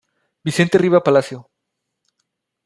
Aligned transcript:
Vicente 0.47 0.79
Riva 0.79 1.05
Palacio. 1.07 1.37